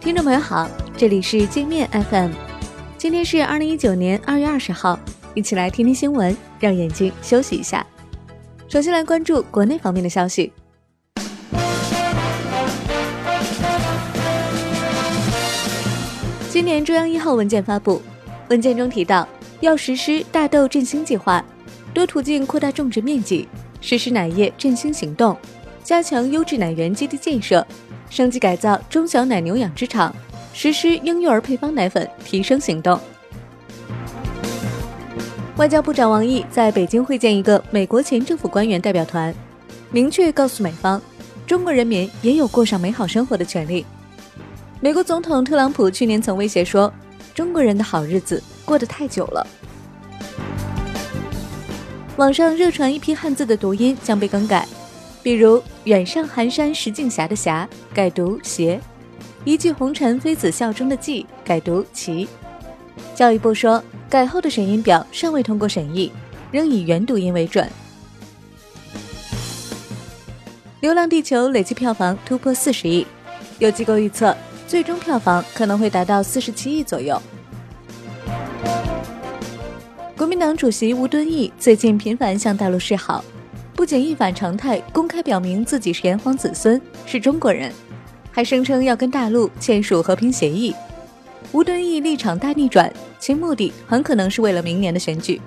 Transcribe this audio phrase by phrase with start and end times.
[0.00, 0.66] 听众朋友好，
[0.96, 2.30] 这里是界面 FM，
[2.96, 4.98] 今天是二零一九年二月二十号，
[5.34, 7.86] 一起来听听新闻，让眼睛休息一下。
[8.66, 10.54] 首先来关注国内方面的消息。
[16.48, 18.00] 今年中央一号文件发布，
[18.48, 19.28] 文件中提到
[19.60, 21.44] 要实施大豆振兴计划，
[21.92, 23.46] 多途径扩大种植面积，
[23.82, 25.36] 实施奶业振兴行动，
[25.84, 27.66] 加强优质奶源基地建设。
[28.10, 30.14] 升级改造中小奶牛养殖场，
[30.52, 33.00] 实施婴幼儿配方奶粉提升行动。
[35.56, 39.32] 外交部长王毅在北京会见一个美国前政府官员代表团，
[39.90, 41.00] 明确告诉美方，
[41.46, 43.86] 中国人民也有过上美好生活的权利。
[44.80, 46.92] 美国总统特朗普去年曾威胁说，
[47.34, 49.46] 中国人的好日子过得太久了。
[52.16, 54.66] 网上热传一批汉字的读音将被更改。
[55.22, 58.80] 比如“远上寒山石径斜”的“斜”改读“斜
[59.44, 62.26] ”，“一骑红尘妃子笑”中的“骑”改读“骑”。
[63.14, 66.10] 教育部说，改后的审音表尚未通过审议，
[66.50, 67.66] 仍以原读音为准。
[70.80, 73.06] 《流浪地球》累计票房突破四十亿，
[73.58, 74.34] 有机构预测，
[74.66, 77.20] 最终票房可能会达到四十七亿左右。
[80.16, 83.22] 国民党主席吴敦义最近频繁向大陆示好。
[83.80, 87.72] 不仅一反常态，公开表明自己是炎黄子孙，是中国人，
[88.30, 90.74] 还声称要跟大陆签署和平协议。
[91.50, 95.40] 吴敦义立场大逆转，其目的很可能是为了明年的选举。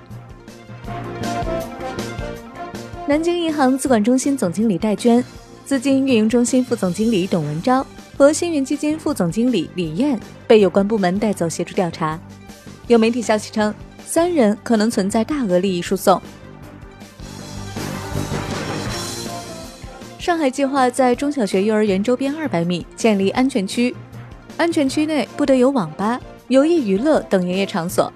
[3.06, 5.24] 南京银行资管中心总经理戴娟、
[5.64, 7.86] 资金运营中心副总经理董文昭
[8.18, 12.18] 和新源基金副总经理李艳被有关部门带走协助调查。
[12.88, 13.72] 有媒体消息称，
[14.04, 16.20] 三人可能存在大额利益输送。
[20.24, 23.94] 上海计划在中小学、幼儿园周边二百米建立安全区，
[24.56, 28.10] 安全区内不得有网吧、游艺娱乐等营业场所，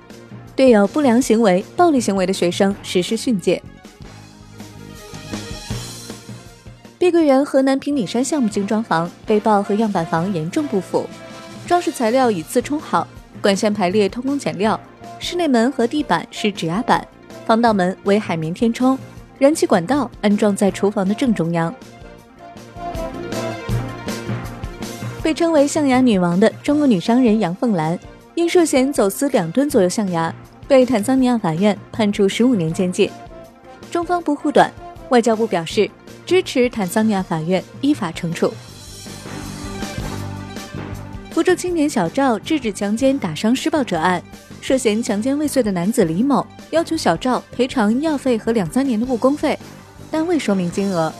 [0.57, 3.63] 对有不良行为、暴力行为的学生实施训诫。
[6.99, 11.07] 碧桂园河南平顶山项目精装房被曝和样板房严重不符，
[11.67, 13.07] 装饰材料以次充好，
[13.43, 14.81] 管线排列偷工减料，
[15.19, 17.07] 室内门和地板是指压板，
[17.45, 18.99] 防盗门为海绵填充，
[19.39, 21.75] 燃气管道安装在厨房的正中央。
[25.29, 27.99] 被称为象牙女王的中国女商人杨凤兰，
[28.35, 30.35] 因涉嫌走私两吨左右象牙，
[30.67, 33.11] 被坦桑尼亚法院判处十五年监禁。
[33.91, 34.73] 中方不护短，
[35.11, 35.91] 外交部表示
[36.25, 38.51] 支持坦桑尼亚法院依法惩处。
[41.31, 44.23] 福州青年小赵制止强奸打伤施暴者案，
[44.63, 49.59] 涉嫌强奸未遂的男子李某要求小赵赔偿医药费和两三年的误工费，
[50.11, 51.13] 但未说明金额。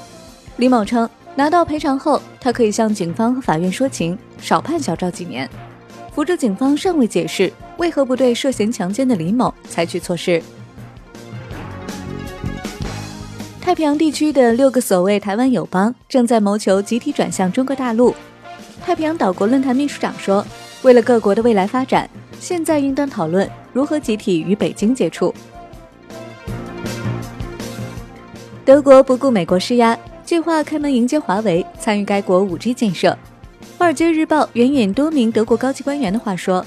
[0.57, 1.07] 李某称。
[1.39, 5.49] 拿到赔偿后，他可以向警方和法院说情，少判小赵几年。
[6.13, 10.43] 福州警方尚未解释为何不对涉嫌强奸的李某采取措施。
[13.61, 18.13] 太平洋地区的六个所谓台湾友邦正在谋求集体转向中国大陆。
[18.85, 20.45] 太平洋岛国论坛秘书长说
[20.83, 22.11] ：“为了各国的未来发展，
[22.41, 25.33] 现在应当讨论如何集体与北京接触。”
[28.67, 29.97] 德国不顾美国施压。
[30.29, 33.09] 计划开门迎接华为参与该国 5G 建设。
[33.79, 36.63] 《华尔街日报》援引多名德国高级官员的话说，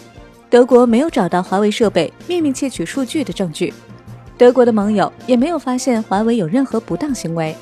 [0.49, 3.72] 德国没有找到华为设备秘密窃取数据的证据，
[4.35, 7.55] 德国的盟友也没有发现华为有任何不当行为。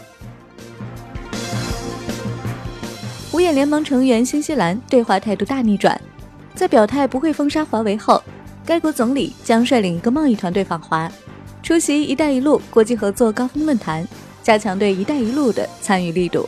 [3.34, 6.00] 五眼联盟成员新西兰对华态度大逆转，
[6.56, 8.24] 在表态不会封杀华为后，
[8.66, 11.12] 该国总理将率领一个贸易团队访华，
[11.62, 14.08] 出席“一带一路”国际合作高峰论坛。
[14.42, 16.48] 加强对“一带一路”的参与力度。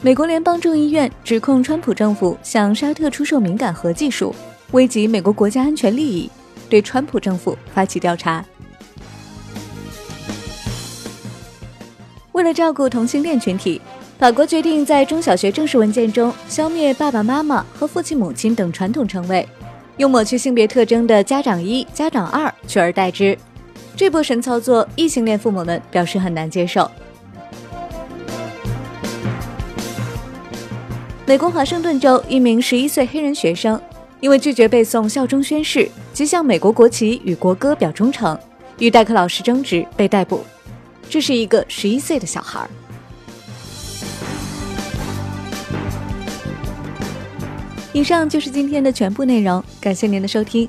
[0.00, 4.34] 美国联邦众议院指控川普政府向沙特出售敏感核技术，
[4.72, 6.30] 危及美国国家安全利益，
[6.68, 8.44] 对川普政府发起调查。
[12.32, 13.80] 为了照顾同性恋群体，
[14.18, 19.48] 法国决定在中小学正式文件中消灭“爸爸妈妈”和“父亲母亲”等传统称谓，
[19.96, 23.38] 用抹去性别特征的“家长一”“家长二”取而代之。
[23.96, 26.90] 这波神操作，异性恋父母们表示很难接受。
[31.26, 33.80] 美国华盛顿州一名十一岁黑人学生，
[34.20, 38.38] 因为拒绝背诵效忠宣誓及向美国国旗与国歌表忠诚，
[38.78, 40.44] 与代课老师争执被逮捕。
[41.08, 42.68] 这是一个十一岁的小孩。
[47.92, 50.68] 以上就是今天的全部内容，感谢您的收听，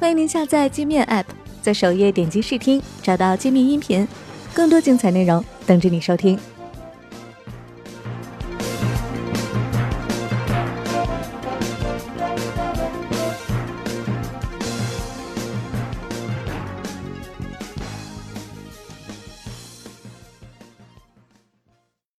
[0.00, 1.43] 欢迎您下载界面 App。
[1.64, 4.06] 在首页点击试听，找到界面音频，
[4.52, 6.38] 更多精彩内容等着你收听。